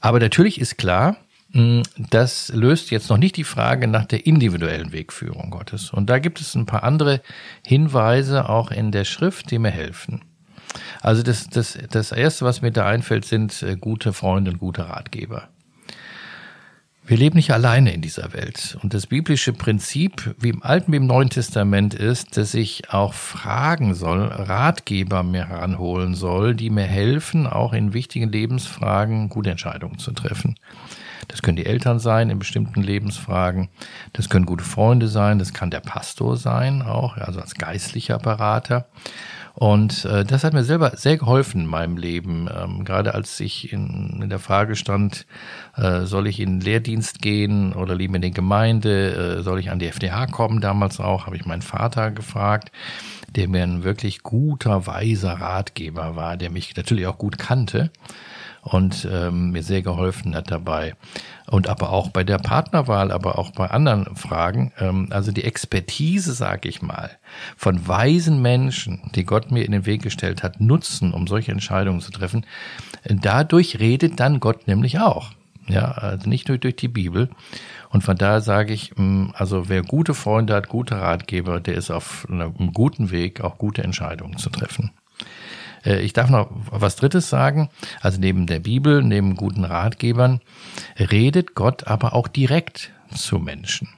Aber 0.00 0.18
natürlich 0.18 0.60
ist 0.60 0.78
klar, 0.78 1.16
hm, 1.52 1.82
das 1.96 2.48
löst 2.54 2.90
jetzt 2.90 3.10
noch 3.10 3.18
nicht 3.18 3.36
die 3.36 3.44
Frage 3.44 3.86
nach 3.86 4.06
der 4.06 4.26
individuellen 4.26 4.92
Wegführung 4.92 5.50
Gottes. 5.50 5.90
Und 5.90 6.08
da 6.08 6.18
gibt 6.18 6.40
es 6.40 6.54
ein 6.54 6.66
paar 6.66 6.82
andere 6.82 7.20
Hinweise 7.64 8.48
auch 8.48 8.70
in 8.70 8.90
der 8.90 9.04
Schrift, 9.04 9.50
die 9.50 9.58
mir 9.58 9.70
helfen. 9.70 10.22
Also 11.02 11.22
das, 11.22 11.48
das, 11.48 11.78
das 11.90 12.12
Erste, 12.12 12.44
was 12.44 12.62
mir 12.62 12.70
da 12.70 12.86
einfällt, 12.86 13.26
sind 13.26 13.62
äh, 13.62 13.76
gute 13.76 14.12
Freunde 14.12 14.52
und 14.52 14.58
gute 14.58 14.88
Ratgeber. 14.88 15.48
Wir 17.04 17.16
leben 17.16 17.36
nicht 17.36 17.52
alleine 17.52 17.92
in 17.92 18.00
dieser 18.00 18.32
Welt. 18.32 18.78
Und 18.80 18.94
das 18.94 19.08
biblische 19.08 19.52
Prinzip, 19.52 20.36
wie 20.38 20.50
im 20.50 20.62
Alten 20.62 20.92
wie 20.92 20.96
im 20.96 21.06
Neuen 21.06 21.30
Testament, 21.30 21.94
ist, 21.94 22.36
dass 22.36 22.54
ich 22.54 22.90
auch 22.90 23.12
fragen 23.12 23.94
soll, 23.94 24.22
Ratgeber 24.22 25.24
mir 25.24 25.48
heranholen 25.48 26.14
soll, 26.14 26.54
die 26.54 26.70
mir 26.70 26.84
helfen, 26.84 27.48
auch 27.48 27.72
in 27.72 27.92
wichtigen 27.92 28.30
Lebensfragen 28.30 29.28
gute 29.30 29.50
Entscheidungen 29.50 29.98
zu 29.98 30.12
treffen. 30.12 30.54
Das 31.26 31.42
können 31.42 31.56
die 31.56 31.66
Eltern 31.66 31.98
sein 31.98 32.30
in 32.30 32.38
bestimmten 32.38 32.82
Lebensfragen. 32.82 33.68
Das 34.12 34.28
können 34.28 34.46
gute 34.46 34.64
Freunde 34.64 35.08
sein. 35.08 35.40
Das 35.40 35.52
kann 35.52 35.70
der 35.70 35.80
Pastor 35.80 36.36
sein 36.36 36.82
auch, 36.82 37.16
also 37.16 37.40
als 37.40 37.54
geistlicher 37.54 38.18
Berater. 38.18 38.86
Und 39.54 40.04
äh, 40.06 40.24
das 40.24 40.44
hat 40.44 40.54
mir 40.54 40.64
selber 40.64 40.96
sehr 40.96 41.18
geholfen 41.18 41.62
in 41.62 41.66
meinem 41.66 41.96
Leben. 41.96 42.48
Ähm, 42.54 42.84
gerade 42.84 43.14
als 43.14 43.38
ich 43.40 43.72
in, 43.72 44.20
in 44.22 44.30
der 44.30 44.38
Frage 44.38 44.76
stand, 44.76 45.26
äh, 45.76 46.02
soll 46.02 46.26
ich 46.26 46.40
in 46.40 46.58
den 46.58 46.60
Lehrdienst 46.60 47.20
gehen 47.20 47.72
oder 47.74 47.94
lieber 47.94 48.16
in 48.16 48.22
die 48.22 48.30
Gemeinde, 48.30 49.38
äh, 49.38 49.42
soll 49.42 49.60
ich 49.60 49.70
an 49.70 49.78
die 49.78 49.88
FDH 49.88 50.26
kommen, 50.26 50.60
damals 50.60 51.00
auch, 51.00 51.26
habe 51.26 51.36
ich 51.36 51.44
meinen 51.44 51.62
Vater 51.62 52.10
gefragt, 52.10 52.72
der 53.36 53.48
mir 53.48 53.62
ein 53.62 53.84
wirklich 53.84 54.22
guter, 54.22 54.86
weiser 54.86 55.34
Ratgeber 55.34 56.16
war, 56.16 56.36
der 56.36 56.50
mich 56.50 56.74
natürlich 56.76 57.06
auch 57.06 57.18
gut 57.18 57.38
kannte 57.38 57.90
und 58.62 59.06
ähm, 59.10 59.50
mir 59.50 59.62
sehr 59.62 59.82
geholfen 59.82 60.34
hat 60.34 60.50
dabei. 60.50 60.94
Und 61.50 61.68
aber 61.68 61.90
auch 61.90 62.08
bei 62.08 62.22
der 62.22 62.38
Partnerwahl, 62.38 63.10
aber 63.10 63.38
auch 63.38 63.50
bei 63.50 63.66
anderen 63.66 64.16
Fragen, 64.16 64.72
ähm, 64.78 65.08
also 65.10 65.32
die 65.32 65.44
Expertise, 65.44 66.32
sage 66.32 66.68
ich 66.68 66.80
mal, 66.80 67.10
von 67.56 67.86
weisen 67.86 68.40
Menschen, 68.40 69.10
die 69.14 69.24
Gott 69.24 69.50
mir 69.50 69.64
in 69.64 69.72
den 69.72 69.84
Weg 69.84 70.02
gestellt 70.02 70.44
hat, 70.44 70.60
nutzen, 70.60 71.12
um 71.12 71.26
solche 71.26 71.50
Entscheidungen 71.50 72.00
zu 72.00 72.12
treffen. 72.12 72.46
Dadurch 73.04 73.80
redet 73.80 74.20
dann 74.20 74.38
Gott 74.38 74.68
nämlich 74.68 75.00
auch. 75.00 75.32
Ja, 75.68 75.92
also 75.92 76.28
nicht 76.28 76.48
nur 76.48 76.58
durch 76.58 76.76
die 76.76 76.88
Bibel. 76.88 77.30
Und 77.90 78.02
von 78.02 78.16
daher 78.16 78.40
sage 78.40 78.72
ich, 78.72 78.96
mm, 78.96 79.30
also 79.34 79.68
wer 79.68 79.82
gute 79.82 80.14
Freunde 80.14 80.54
hat, 80.54 80.68
gute 80.68 81.00
Ratgeber, 81.00 81.60
der 81.60 81.74
ist 81.74 81.90
auf 81.90 82.26
einem 82.30 82.72
guten 82.72 83.10
Weg, 83.10 83.42
auch 83.42 83.58
gute 83.58 83.82
Entscheidungen 83.82 84.38
zu 84.38 84.50
treffen. 84.50 84.92
Äh, 85.84 86.00
ich 86.00 86.12
darf 86.12 86.30
noch 86.30 86.48
was 86.70 86.96
Drittes 86.96 87.28
sagen. 87.28 87.70
Also 88.00 88.18
neben 88.20 88.46
der 88.46 88.60
Bibel, 88.60 89.02
neben 89.02 89.36
guten 89.36 89.64
Ratgebern, 89.64 90.40
redet 90.98 91.54
Gott 91.54 91.86
aber 91.86 92.14
auch 92.14 92.28
direkt 92.28 92.90
zu 93.14 93.38
Menschen. 93.38 93.88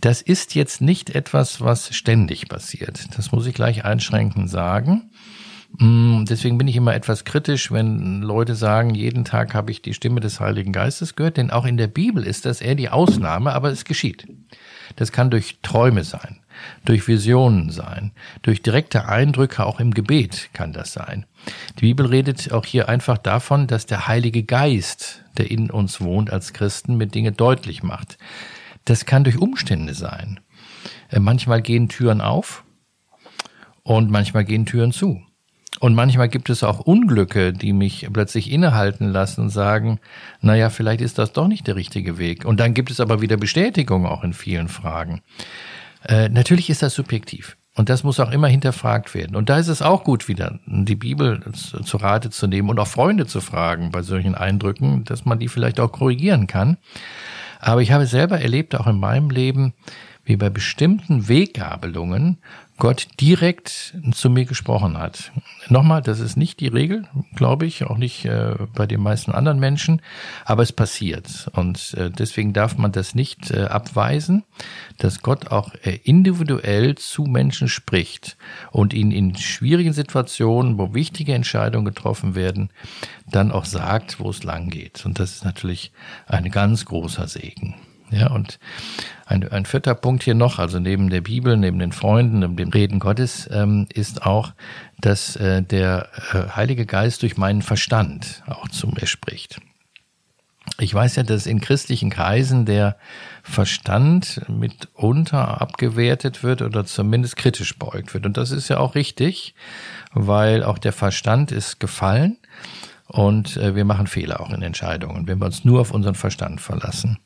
Das 0.00 0.22
ist 0.22 0.54
jetzt 0.54 0.80
nicht 0.80 1.10
etwas, 1.10 1.60
was 1.60 1.94
ständig 1.94 2.48
passiert. 2.48 3.16
Das 3.16 3.32
muss 3.32 3.46
ich 3.46 3.54
gleich 3.54 3.84
einschränkend 3.84 4.48
sagen. 4.48 5.10
Mm, 5.78 6.24
deswegen 6.24 6.56
bin 6.56 6.68
ich 6.68 6.76
immer 6.76 6.94
etwas 6.94 7.24
kritisch, 7.24 7.70
wenn 7.70 8.22
Leute 8.22 8.54
sagen, 8.54 8.94
jeden 8.94 9.24
Tag 9.24 9.54
habe 9.54 9.70
ich 9.70 9.82
die 9.82 9.94
Stimme 9.94 10.20
des 10.20 10.40
Heiligen 10.40 10.72
Geistes 10.72 11.16
gehört, 11.16 11.36
denn 11.36 11.50
auch 11.50 11.66
in 11.66 11.76
der 11.76 11.86
Bibel 11.86 12.24
ist 12.24 12.46
das 12.46 12.60
eher 12.60 12.74
die 12.74 12.88
Ausnahme, 12.88 13.52
aber 13.52 13.70
es 13.70 13.84
geschieht. 13.84 14.26
Das 14.96 15.12
kann 15.12 15.30
durch 15.30 15.58
Träume 15.62 16.02
sein 16.02 16.40
durch 16.84 17.08
Visionen 17.08 17.70
sein, 17.70 18.12
durch 18.42 18.62
direkte 18.62 19.08
Eindrücke 19.08 19.64
auch 19.64 19.80
im 19.80 19.92
Gebet 19.92 20.50
kann 20.52 20.72
das 20.72 20.92
sein. 20.92 21.26
Die 21.78 21.86
Bibel 21.86 22.06
redet 22.06 22.52
auch 22.52 22.66
hier 22.66 22.88
einfach 22.88 23.18
davon, 23.18 23.66
dass 23.66 23.86
der 23.86 24.06
Heilige 24.06 24.42
Geist, 24.42 25.24
der 25.36 25.50
in 25.50 25.70
uns 25.70 26.00
wohnt 26.00 26.30
als 26.30 26.52
Christen, 26.52 26.96
mit 26.96 27.14
Dinge 27.14 27.32
deutlich 27.32 27.82
macht. 27.82 28.18
Das 28.84 29.06
kann 29.06 29.24
durch 29.24 29.38
Umstände 29.38 29.94
sein. 29.94 30.40
Äh, 31.10 31.20
manchmal 31.20 31.62
gehen 31.62 31.88
Türen 31.88 32.20
auf 32.20 32.64
und 33.82 34.10
manchmal 34.10 34.44
gehen 34.44 34.66
Türen 34.66 34.92
zu. 34.92 35.22
Und 35.78 35.94
manchmal 35.94 36.28
gibt 36.28 36.50
es 36.50 36.62
auch 36.62 36.80
Unglücke, 36.80 37.54
die 37.54 37.72
mich 37.72 38.06
plötzlich 38.12 38.50
innehalten 38.50 39.08
lassen 39.08 39.42
und 39.42 39.50
sagen, 39.50 39.98
naja, 40.42 40.68
vielleicht 40.68 41.00
ist 41.00 41.18
das 41.18 41.32
doch 41.32 41.48
nicht 41.48 41.66
der 41.66 41.76
richtige 41.76 42.18
Weg. 42.18 42.44
Und 42.44 42.60
dann 42.60 42.74
gibt 42.74 42.90
es 42.90 43.00
aber 43.00 43.22
wieder 43.22 43.38
Bestätigung 43.38 44.04
auch 44.04 44.22
in 44.22 44.34
vielen 44.34 44.68
Fragen. 44.68 45.22
Äh, 46.04 46.28
natürlich 46.28 46.70
ist 46.70 46.82
das 46.82 46.94
subjektiv. 46.94 47.56
Und 47.76 47.88
das 47.88 48.02
muss 48.02 48.18
auch 48.20 48.32
immer 48.32 48.48
hinterfragt 48.48 49.14
werden. 49.14 49.36
Und 49.36 49.48
da 49.48 49.58
ist 49.58 49.68
es 49.68 49.80
auch 49.80 50.02
gut, 50.02 50.28
wieder 50.28 50.58
die 50.66 50.96
Bibel 50.96 51.40
zu 51.52 51.96
Rate 51.96 52.30
zu 52.30 52.46
nehmen 52.46 52.68
und 52.68 52.78
auch 52.80 52.88
Freunde 52.88 53.26
zu 53.26 53.40
fragen 53.40 53.90
bei 53.90 54.02
solchen 54.02 54.34
Eindrücken, 54.34 55.04
dass 55.04 55.24
man 55.24 55.38
die 55.38 55.48
vielleicht 55.48 55.78
auch 55.78 55.92
korrigieren 55.92 56.46
kann. 56.46 56.78
Aber 57.60 57.80
ich 57.80 57.92
habe 57.92 58.06
selber 58.06 58.40
erlebt, 58.40 58.74
auch 58.74 58.86
in 58.86 58.98
meinem 58.98 59.30
Leben, 59.30 59.74
wie 60.30 60.36
bei 60.36 60.48
bestimmten 60.48 61.26
Weggabelungen 61.26 62.38
Gott 62.78 63.08
direkt 63.20 63.96
zu 64.12 64.30
mir 64.30 64.44
gesprochen 64.44 64.96
hat. 64.96 65.32
Nochmal, 65.68 66.02
das 66.02 66.20
ist 66.20 66.36
nicht 66.36 66.60
die 66.60 66.68
Regel, 66.68 67.08
glaube 67.34 67.66
ich, 67.66 67.82
auch 67.82 67.98
nicht 67.98 68.24
äh, 68.26 68.54
bei 68.72 68.86
den 68.86 69.00
meisten 69.00 69.32
anderen 69.32 69.58
Menschen, 69.58 70.00
aber 70.44 70.62
es 70.62 70.72
passiert. 70.72 71.50
Und 71.52 71.94
äh, 71.94 72.10
deswegen 72.10 72.52
darf 72.52 72.78
man 72.78 72.92
das 72.92 73.16
nicht 73.16 73.50
äh, 73.50 73.64
abweisen, 73.64 74.44
dass 74.98 75.20
Gott 75.20 75.48
auch 75.48 75.74
äh, 75.82 75.98
individuell 76.04 76.94
zu 76.94 77.24
Menschen 77.24 77.66
spricht 77.66 78.36
und 78.70 78.94
ihnen 78.94 79.10
in 79.10 79.36
schwierigen 79.36 79.92
Situationen, 79.92 80.78
wo 80.78 80.94
wichtige 80.94 81.34
Entscheidungen 81.34 81.86
getroffen 81.86 82.36
werden, 82.36 82.70
dann 83.26 83.50
auch 83.50 83.64
sagt, 83.64 84.20
wo 84.20 84.30
es 84.30 84.44
lang 84.44 84.70
geht. 84.70 85.04
Und 85.04 85.18
das 85.18 85.32
ist 85.32 85.44
natürlich 85.44 85.90
ein 86.28 86.48
ganz 86.52 86.84
großer 86.84 87.26
Segen. 87.26 87.74
Ja, 88.10 88.30
und 88.30 88.58
ein, 89.26 89.48
ein 89.50 89.64
vierter 89.64 89.94
Punkt 89.94 90.24
hier 90.24 90.34
noch, 90.34 90.58
also 90.58 90.80
neben 90.80 91.10
der 91.10 91.20
Bibel, 91.20 91.56
neben 91.56 91.78
den 91.78 91.92
Freunden, 91.92 92.40
neben 92.40 92.56
dem 92.56 92.70
Reden 92.70 92.98
Gottes, 92.98 93.48
ähm, 93.52 93.86
ist 93.92 94.26
auch, 94.26 94.52
dass 95.00 95.36
äh, 95.36 95.62
der 95.62 96.08
äh, 96.32 96.56
Heilige 96.56 96.86
Geist 96.86 97.22
durch 97.22 97.36
meinen 97.36 97.62
Verstand 97.62 98.42
auch 98.46 98.68
zu 98.68 98.88
mir 98.88 99.06
spricht. 99.06 99.60
Ich 100.78 100.92
weiß 100.92 101.16
ja, 101.16 101.22
dass 101.22 101.46
in 101.46 101.60
christlichen 101.60 102.10
Kreisen 102.10 102.64
der 102.64 102.96
Verstand 103.42 104.42
mitunter 104.48 105.60
abgewertet 105.60 106.42
wird 106.42 106.62
oder 106.62 106.84
zumindest 106.84 107.36
kritisch 107.36 107.78
beugt 107.78 108.14
wird. 108.14 108.26
Und 108.26 108.36
das 108.36 108.50
ist 108.50 108.68
ja 108.68 108.78
auch 108.78 108.94
richtig, 108.94 109.54
weil 110.12 110.64
auch 110.64 110.78
der 110.78 110.92
Verstand 110.92 111.52
ist 111.52 111.80
gefallen 111.80 112.36
und 113.06 113.56
äh, 113.56 113.74
wir 113.74 113.84
machen 113.84 114.06
Fehler 114.06 114.40
auch 114.40 114.50
in 114.50 114.62
Entscheidungen, 114.62 115.26
wenn 115.26 115.38
wir 115.38 115.46
uns 115.46 115.64
nur 115.64 115.80
auf 115.80 115.92
unseren 115.92 116.14
Verstand 116.14 116.60
verlassen. 116.60 117.18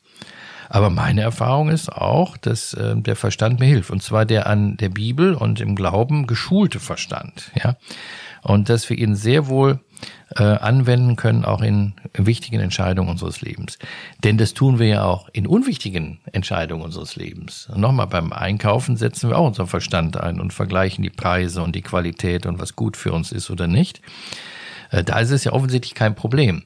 Aber 0.69 0.91
meine 0.91 1.23
Erfahrung 1.23 1.69
ist 1.69 1.91
auch, 1.91 2.37
dass 2.37 2.75
äh, 2.75 2.97
der 2.97 3.17
Verstand 3.17 3.61
mir 3.61 3.67
hilft. 3.67 3.91
Und 3.91 4.03
zwar 4.03 4.25
der 4.25 4.47
an 4.47 4.77
der 4.77 4.89
Bibel 4.89 5.35
und 5.35 5.61
im 5.61 5.75
Glauben 5.75 6.27
geschulte 6.27 6.81
Verstand. 6.81 7.51
Ja. 7.63 7.77
Und 8.43 8.69
dass 8.69 8.91
wir 8.91 8.99
ihn 8.99 9.17
sehr 9.17 9.47
wohl 9.47 9.81
äh, 10.37 10.43
anwenden 10.43 11.17
können, 11.17 11.45
auch 11.45 11.63
in 11.63 11.95
wichtigen 12.13 12.61
Entscheidungen 12.61 13.09
unseres 13.09 13.41
Lebens. 13.41 13.79
Denn 14.23 14.37
das 14.37 14.55
tun 14.55 14.79
wir 14.79 14.87
ja 14.87 15.05
auch 15.05 15.29
in 15.33 15.47
unwichtigen 15.47 16.21
Entscheidungen 16.33 16.83
unseres 16.83 17.17
Lebens. 17.17 17.69
Nochmal, 17.75 18.07
beim 18.07 18.33
Einkaufen 18.33 18.97
setzen 18.97 19.31
wir 19.31 19.39
auch 19.39 19.47
unseren 19.47 19.67
Verstand 19.67 20.19
ein 20.19 20.41
und 20.41 20.53
vergleichen 20.53 21.03
die 21.03 21.11
Preise 21.11 21.63
und 21.63 21.75
die 21.75 21.83
Qualität 21.83 22.47
und 22.47 22.59
was 22.59 22.77
gut 22.77 22.97
für 22.97 23.13
uns 23.13 23.33
ist 23.33 23.51
oder 23.51 23.67
nicht. 23.67 24.01
Äh, 24.91 25.05
da 25.05 25.19
ist 25.21 25.31
es 25.31 25.45
ja 25.45 25.53
offensichtlich 25.53 25.95
kein 25.95 26.15
Problem. 26.15 26.65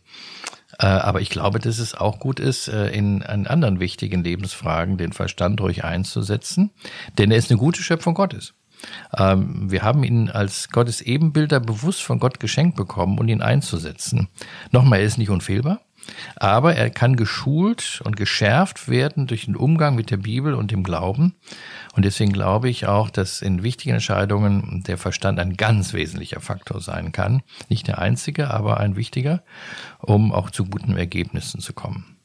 Äh, 0.78 0.86
aber 0.86 1.20
ich 1.20 1.30
glaube, 1.30 1.58
dass 1.58 1.78
es 1.78 1.94
auch 1.94 2.20
gut 2.20 2.40
ist, 2.40 2.68
äh, 2.68 2.88
in, 2.88 3.20
in 3.22 3.46
anderen 3.46 3.80
wichtigen 3.80 4.22
Lebensfragen 4.22 4.96
den 4.96 5.12
Verstand 5.12 5.60
ruhig 5.60 5.84
einzusetzen, 5.84 6.70
denn 7.18 7.30
er 7.30 7.38
ist 7.38 7.50
eine 7.50 7.58
gute 7.58 7.82
Schöpfung 7.82 8.14
Gottes. 8.14 8.54
Ähm, 9.16 9.70
wir 9.70 9.82
haben 9.82 10.04
ihn 10.04 10.30
als 10.30 10.68
Gottes 10.68 11.00
Ebenbilder 11.00 11.58
bewusst 11.58 12.02
von 12.02 12.20
Gott 12.20 12.38
geschenkt 12.38 12.76
bekommen 12.76 13.18
und 13.18 13.28
ihn 13.28 13.42
einzusetzen. 13.42 14.28
Nochmal, 14.70 15.00
er 15.00 15.06
ist 15.06 15.18
nicht 15.18 15.30
unfehlbar. 15.30 15.80
Aber 16.36 16.74
er 16.74 16.90
kann 16.90 17.16
geschult 17.16 18.00
und 18.04 18.16
geschärft 18.16 18.88
werden 18.88 19.26
durch 19.26 19.46
den 19.46 19.56
Umgang 19.56 19.94
mit 19.94 20.10
der 20.10 20.16
Bibel 20.16 20.54
und 20.54 20.70
dem 20.70 20.82
Glauben. 20.82 21.34
Und 21.94 22.04
deswegen 22.04 22.32
glaube 22.32 22.68
ich 22.68 22.86
auch, 22.86 23.10
dass 23.10 23.42
in 23.42 23.62
wichtigen 23.62 23.94
Entscheidungen 23.94 24.82
der 24.86 24.98
Verstand 24.98 25.38
ein 25.38 25.56
ganz 25.56 25.92
wesentlicher 25.92 26.40
Faktor 26.40 26.80
sein 26.80 27.12
kann. 27.12 27.42
Nicht 27.68 27.88
der 27.88 27.98
einzige, 27.98 28.50
aber 28.50 28.78
ein 28.78 28.96
wichtiger, 28.96 29.42
um 30.00 30.32
auch 30.32 30.50
zu 30.50 30.64
guten 30.64 30.96
Ergebnissen 30.96 31.60
zu 31.60 31.72
kommen. 31.72 32.16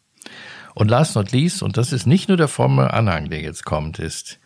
Und 0.75 0.89
last 0.89 1.15
not 1.15 1.31
least, 1.31 1.61
und 1.61 1.77
das 1.77 1.93
ist 1.93 2.07
nicht 2.07 2.29
nur 2.29 2.37
der 2.37 2.47
fromme 2.47 2.93
Anhang, 2.93 3.29
der 3.29 3.41
jetzt 3.41 3.63
kommt, 3.65 3.99
ist, 3.99 4.39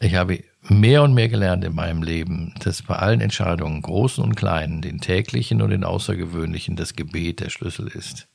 ich 0.00 0.16
habe 0.16 0.42
mehr 0.62 1.02
und 1.02 1.14
mehr 1.14 1.28
gelernt 1.28 1.64
in 1.64 1.74
meinem 1.74 2.02
Leben, 2.02 2.54
dass 2.60 2.82
bei 2.82 2.96
allen 2.96 3.20
Entscheidungen, 3.20 3.82
großen 3.82 4.24
und 4.24 4.34
kleinen, 4.34 4.82
den 4.82 5.00
täglichen 5.00 5.62
und 5.62 5.70
den 5.70 5.84
außergewöhnlichen, 5.84 6.74
das 6.74 6.94
Gebet 6.94 7.40
der 7.40 7.50
Schlüssel 7.50 7.86
ist. 7.86 8.26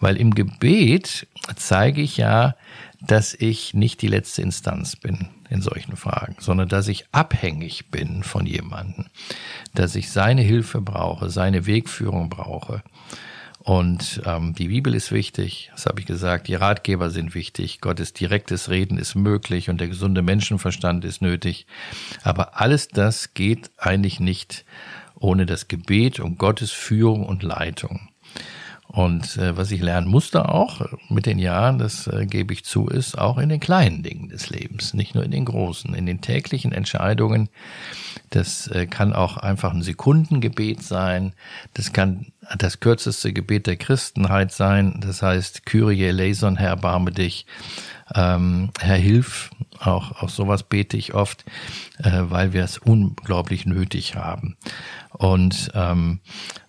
Weil 0.00 0.16
im 0.16 0.34
Gebet 0.34 1.26
zeige 1.56 2.00
ich 2.00 2.16
ja, 2.16 2.54
dass 3.00 3.34
ich 3.34 3.74
nicht 3.74 4.02
die 4.02 4.08
letzte 4.08 4.42
Instanz 4.42 4.96
bin 4.96 5.28
in 5.50 5.62
solchen 5.62 5.96
Fragen, 5.96 6.36
sondern 6.40 6.68
dass 6.68 6.88
ich 6.88 7.06
abhängig 7.12 7.90
bin 7.90 8.22
von 8.22 8.44
jemandem, 8.44 9.06
dass 9.74 9.94
ich 9.94 10.10
seine 10.10 10.42
Hilfe 10.42 10.80
brauche, 10.80 11.30
seine 11.30 11.66
Wegführung 11.66 12.28
brauche. 12.28 12.82
Und 13.60 14.22
ähm, 14.24 14.54
die 14.54 14.68
Bibel 14.68 14.94
ist 14.94 15.12
wichtig, 15.12 15.70
das 15.74 15.86
habe 15.86 16.00
ich 16.00 16.06
gesagt, 16.06 16.48
die 16.48 16.54
Ratgeber 16.54 17.10
sind 17.10 17.34
wichtig, 17.34 17.80
Gottes 17.80 18.14
direktes 18.14 18.70
Reden 18.70 18.98
ist 18.98 19.14
möglich 19.14 19.68
und 19.68 19.80
der 19.80 19.88
gesunde 19.88 20.22
Menschenverstand 20.22 21.04
ist 21.04 21.20
nötig. 21.20 21.66
Aber 22.22 22.60
alles 22.60 22.88
das 22.88 23.34
geht 23.34 23.70
eigentlich 23.76 24.20
nicht 24.20 24.64
ohne 25.16 25.44
das 25.44 25.68
Gebet 25.68 26.20
um 26.20 26.38
Gottes 26.38 26.70
Führung 26.70 27.26
und 27.26 27.42
Leitung. 27.42 28.08
Und 28.88 29.36
äh, 29.36 29.54
was 29.54 29.70
ich 29.70 29.82
lernen 29.82 30.08
musste 30.08 30.48
auch 30.48 30.80
mit 31.10 31.26
den 31.26 31.38
Jahren, 31.38 31.78
das 31.78 32.06
äh, 32.06 32.24
gebe 32.24 32.54
ich 32.54 32.64
zu, 32.64 32.86
ist 32.86 33.18
auch 33.18 33.36
in 33.36 33.50
den 33.50 33.60
kleinen 33.60 34.02
Dingen 34.02 34.30
des 34.30 34.48
Lebens, 34.48 34.94
nicht 34.94 35.14
nur 35.14 35.24
in 35.24 35.30
den 35.30 35.44
großen, 35.44 35.94
in 35.94 36.06
den 36.06 36.22
täglichen 36.22 36.72
Entscheidungen. 36.72 37.50
Das 38.30 38.66
äh, 38.68 38.86
kann 38.86 39.12
auch 39.12 39.36
einfach 39.36 39.74
ein 39.74 39.82
Sekundengebet 39.82 40.82
sein. 40.82 41.34
Das 41.74 41.92
kann 41.92 42.32
das 42.56 42.80
kürzeste 42.80 43.32
Gebet 43.32 43.66
der 43.66 43.76
Christenheit 43.76 44.52
sein. 44.52 45.00
Das 45.00 45.22
heißt, 45.22 45.66
Kyrie 45.66 46.04
eleison, 46.04 46.56
Herr, 46.56 46.76
barme 46.76 47.10
dich. 47.10 47.46
Ähm, 48.14 48.70
Herr, 48.80 48.96
hilf. 48.96 49.50
Auch, 49.80 50.22
auch 50.22 50.28
sowas 50.28 50.64
bete 50.64 50.96
ich 50.96 51.14
oft, 51.14 51.44
äh, 51.98 52.22
weil 52.22 52.52
wir 52.52 52.64
es 52.64 52.78
unglaublich 52.78 53.66
nötig 53.66 54.16
haben. 54.16 54.56
Und 55.10 55.70
ähm, 55.74 56.20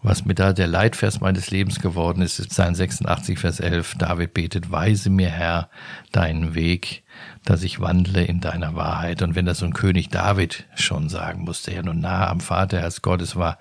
was 0.01 0.25
mir 0.25 0.35
da 0.35 0.53
der 0.53 0.67
Leitvers 0.67 1.19
meines 1.21 1.49
Lebens 1.49 1.79
geworden 1.79 2.21
ist, 2.21 2.39
ist 2.39 2.49
Psalm 2.49 2.75
86, 2.75 3.39
Vers 3.39 3.59
11. 3.59 3.95
David 3.97 4.33
betet, 4.33 4.71
weise 4.71 5.09
mir, 5.09 5.29
Herr, 5.29 5.69
deinen 6.11 6.55
Weg, 6.55 7.03
dass 7.45 7.63
ich 7.63 7.79
wandle 7.79 8.23
in 8.23 8.41
deiner 8.41 8.75
Wahrheit. 8.75 9.21
Und 9.21 9.35
wenn 9.35 9.45
das 9.45 9.59
so 9.59 9.65
ein 9.65 9.73
König 9.73 10.09
David 10.09 10.65
schon 10.75 11.09
sagen 11.09 11.43
musste, 11.43 11.73
ja 11.73 11.81
nun 11.81 12.01
nah 12.01 12.27
am 12.27 12.41
Vater 12.41 12.79
Herz 12.79 13.01
Gottes 13.01 13.35
war, 13.35 13.57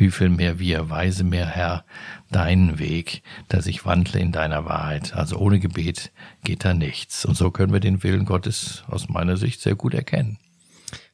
wie 0.00 0.10
viel 0.10 0.30
mehr 0.30 0.58
wir, 0.58 0.90
weise 0.90 1.22
mir, 1.22 1.46
Herr, 1.46 1.84
deinen 2.30 2.78
Weg, 2.78 3.22
dass 3.48 3.66
ich 3.66 3.84
wandle 3.84 4.20
in 4.20 4.32
deiner 4.32 4.64
Wahrheit. 4.64 5.14
Also 5.14 5.36
ohne 5.36 5.60
Gebet 5.60 6.10
geht 6.42 6.64
da 6.64 6.74
nichts. 6.74 7.24
Und 7.24 7.36
so 7.36 7.50
können 7.50 7.72
wir 7.72 7.80
den 7.80 8.02
Willen 8.02 8.24
Gottes 8.24 8.82
aus 8.88 9.08
meiner 9.08 9.36
Sicht 9.36 9.60
sehr 9.60 9.74
gut 9.74 9.94
erkennen. 9.94 10.38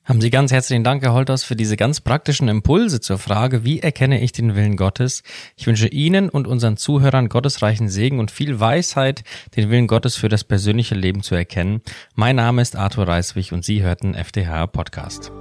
Haben 0.07 0.21
Sie 0.21 0.31
ganz 0.31 0.53
herzlichen 0.53 0.85
Dank, 0.85 1.03
Herr 1.03 1.15
Holters, 1.15 1.43
für 1.43 1.57
diese 1.57 1.77
ganz 1.77 2.01
praktischen 2.01 2.47
Impulse 2.47 3.01
zur 3.01 3.19
Frage, 3.19 3.65
wie 3.65 3.81
erkenne 3.81 4.23
ich 4.23 4.31
den 4.31 4.55
Willen 4.55 4.77
Gottes? 4.77 5.25
Ich 5.57 5.67
wünsche 5.67 5.89
Ihnen 5.89 6.29
und 6.29 6.47
unseren 6.47 6.77
Zuhörern 6.77 7.29
gottesreichen 7.29 7.89
Segen 7.89 8.21
und 8.21 8.31
viel 8.31 8.61
Weisheit, 8.61 9.25
den 9.57 9.69
Willen 9.69 9.89
Gottes 9.89 10.15
für 10.15 10.29
das 10.29 10.45
persönliche 10.45 10.95
Leben 10.95 11.25
zu 11.25 11.35
erkennen. 11.35 11.83
Mein 12.15 12.37
Name 12.37 12.63
ist 12.63 12.77
Arthur 12.77 13.09
Reiswig 13.09 13.53
und 13.53 13.65
Sie 13.65 13.83
hörten 13.83 14.15
FDH 14.15 14.69
Podcast. 14.69 15.33